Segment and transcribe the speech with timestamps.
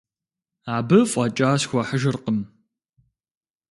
[0.75, 2.39] Абы фӏэкӏа схуэхьыжыркъым.